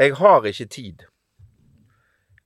Jeg 0.00 0.14
har 0.16 0.44
ikke 0.48 0.64
tid. 0.64 1.02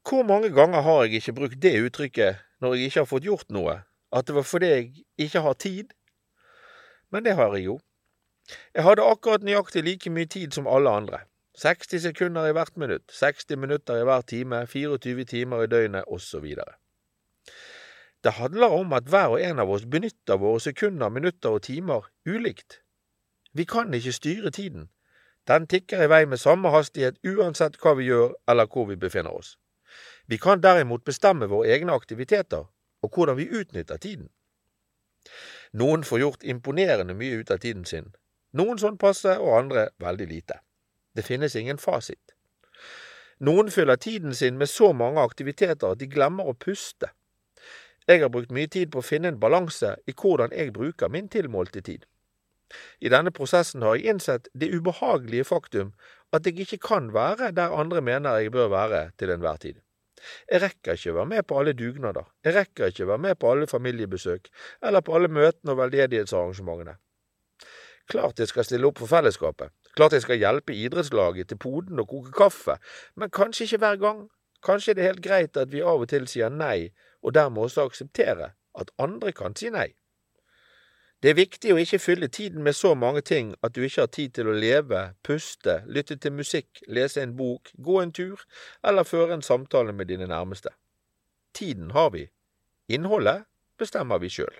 Hvor 0.08 0.23
mange 0.23 0.48
ganger 0.51 0.81
har 0.81 1.02
jeg 1.04 1.12
ikke 1.15 1.32
brukt 1.32 1.60
det 1.62 1.82
uttrykket 1.86 2.40
når 2.60 2.74
jeg 2.74 2.88
ikke 2.88 3.00
har 3.00 3.06
fått 3.06 3.27
gjort 3.28 3.52
noe, 3.54 3.77
at 4.11 4.27
det 4.27 4.34
var 4.34 4.42
fordi 4.42 4.71
jeg 4.71 4.88
ikke 5.19 5.42
har 5.45 5.54
tid? 5.62 5.93
Men 7.14 7.25
det 7.25 7.37
har 7.38 7.54
jeg 7.54 7.64
jo. 7.64 7.77
Jeg 8.75 8.82
hadde 8.82 9.06
akkurat 9.06 9.46
nøyaktig 9.46 9.85
like 9.87 10.11
mye 10.11 10.27
tid 10.27 10.51
som 10.51 10.67
alle 10.67 10.90
andre. 10.90 11.21
60 11.62 12.03
sekunder 12.03 12.48
i 12.51 12.56
hvert 12.59 12.77
minutt, 12.77 13.06
60 13.14 13.57
minutter 13.57 14.02
i 14.02 14.09
hver 14.11 14.27
time, 14.27 14.66
24 14.66 15.25
timer 15.25 15.62
i 15.62 15.71
døgnet, 15.71 16.11
osv. 16.11 16.57
Det 18.25 18.32
handler 18.32 18.75
om 18.80 18.93
at 18.93 19.07
hver 19.07 19.36
og 19.36 19.43
en 19.43 19.62
av 19.62 19.71
oss 19.71 19.86
benytter 19.86 20.43
våre 20.43 20.61
sekunder, 20.61 21.09
minutter 21.09 21.55
og 21.55 21.62
timer 21.62 22.11
ulikt. 22.27 22.80
Vi 23.52 23.64
kan 23.64 23.95
ikke 23.95 24.12
styre 24.12 24.50
tiden. 24.50 24.91
Den 25.48 25.66
tikker 25.66 26.02
i 26.02 26.08
vei 26.08 26.24
med 26.26 26.40
samme 26.40 26.70
hastighet 26.72 27.18
uansett 27.24 27.77
hva 27.82 27.92
vi 27.98 28.08
gjør 28.08 28.32
eller 28.48 28.66
hvor 28.66 28.88
vi 28.88 28.96
befinner 28.96 29.34
oss. 29.34 29.56
Vi 30.27 30.38
kan 30.41 30.62
derimot 30.64 31.05
bestemme 31.05 31.46
våre 31.52 31.69
egne 31.74 31.92
aktiviteter 31.92 32.64
og 33.02 33.10
hvordan 33.14 33.36
vi 33.36 33.50
utnytter 33.52 33.96
tiden. 33.96 34.30
Noen 35.72 36.05
får 36.05 36.20
gjort 36.20 36.45
imponerende 36.45 37.14
mye 37.14 37.41
ut 37.42 37.50
av 37.50 37.60
tiden 37.60 37.84
sin, 37.84 38.12
noen 38.52 38.78
sånn 38.78 38.96
passe 38.98 39.36
og 39.41 39.59
andre 39.59 39.88
veldig 40.00 40.28
lite. 40.30 40.60
Det 41.16 41.24
finnes 41.27 41.56
ingen 41.56 41.78
fasit. 41.78 42.34
Noen 43.38 43.70
fyller 43.70 43.97
tiden 43.97 44.34
sin 44.34 44.58
med 44.58 44.70
så 44.70 44.92
mange 44.92 45.20
aktiviteter 45.20 45.92
at 45.92 46.00
de 46.00 46.08
glemmer 46.08 46.48
å 46.48 46.56
puste. 46.56 47.11
Jeg 48.08 48.20
har 48.20 48.30
brukt 48.33 48.52
mye 48.52 48.69
tid 48.69 48.92
på 48.92 49.00
å 49.00 49.06
finne 49.06 49.33
en 49.33 49.41
balanse 49.41 49.97
i 50.06 50.12
hvordan 50.12 50.52
jeg 50.52 50.72
bruker 50.72 51.08
min 51.08 51.28
tilmålte 51.28 51.83
tid. 51.83 52.05
I 53.00 53.10
denne 53.12 53.32
prosessen 53.34 53.84
har 53.84 53.98
jeg 53.98 54.14
innsett 54.14 54.48
det 54.54 54.70
ubehagelige 54.74 55.46
faktum 55.48 55.92
at 56.34 56.46
jeg 56.46 56.64
ikke 56.64 56.80
kan 56.88 57.12
være 57.14 57.52
der 57.55 57.74
andre 57.77 58.00
mener 58.02 58.41
jeg 58.42 58.52
bør 58.52 58.68
være 58.72 59.10
til 59.18 59.30
enhver 59.30 59.56
tid. 59.62 59.80
Jeg 60.50 60.62
rekker 60.62 60.97
ikke 60.97 61.12
å 61.12 61.19
være 61.19 61.30
med 61.30 61.47
på 61.47 61.58
alle 61.61 61.74
dugnader, 61.77 62.28
jeg 62.44 62.55
rekker 62.56 62.91
ikke 62.91 63.05
å 63.05 63.11
være 63.12 63.24
med 63.27 63.39
på 63.39 63.50
alle 63.52 63.66
familiebesøk, 63.69 64.48
eller 64.83 65.05
på 65.05 65.16
alle 65.16 65.28
møtene 65.28 65.74
og 65.74 65.80
veldedighetsarrangementene. 65.83 66.97
Klart 68.08 68.41
jeg 68.41 68.50
skal 68.50 68.67
stille 68.69 68.89
opp 68.89 69.00
for 69.00 69.11
fellesskapet, 69.11 69.72
klart 69.96 70.17
jeg 70.17 70.24
skal 70.24 70.41
hjelpe 70.41 70.77
idrettslaget 70.77 71.48
til 71.52 71.61
poden 71.61 72.00
og 72.00 72.08
koke 72.08 72.33
kaffe, 72.36 72.78
men 73.17 73.33
kanskje 73.33 73.69
ikke 73.69 73.83
hver 73.84 74.00
gang. 74.00 74.24
Kanskje 74.64 74.94
er 74.94 74.98
det 74.98 75.08
helt 75.08 75.24
greit 75.24 75.61
at 75.61 75.72
vi 75.72 75.83
av 75.84 76.00
og 76.00 76.08
til 76.08 76.28
sier 76.28 76.52
nei, 76.52 76.89
og 77.20 77.36
dermed 77.36 77.67
også 77.67 77.84
akseptere 77.84 78.55
at 78.80 78.92
andre 79.00 79.33
kan 79.36 79.56
si 79.56 79.69
nei. 79.72 79.91
Det 81.25 81.30
er 81.33 81.39
viktig 81.39 81.70
å 81.72 81.78
ikke 81.80 81.97
fylle 82.05 82.27
tiden 82.28 82.61
med 82.67 82.77
så 82.77 82.91
mange 83.00 83.22
ting 83.25 83.55
at 83.64 83.72
du 83.72 83.78
ikke 83.80 84.03
har 84.03 84.11
tid 84.12 84.34
til 84.36 84.50
å 84.50 84.56
leve, 84.61 84.98
puste, 85.25 85.78
lytte 85.89 86.19
til 86.20 86.34
musikk, 86.36 86.83
lese 86.84 87.22
en 87.25 87.33
bok, 87.39 87.70
gå 87.80 87.94
en 88.03 88.12
tur 88.12 88.42
eller 88.84 89.08
føre 89.08 89.39
en 89.39 89.47
samtale 89.47 89.95
med 89.97 90.12
dine 90.12 90.28
nærmeste. 90.28 90.75
Tiden 91.56 91.95
har 91.97 92.11
vi. 92.12 92.27
Innholdet 92.92 93.47
bestemmer 93.80 94.20
vi 94.20 94.28
sjøl. 94.36 94.52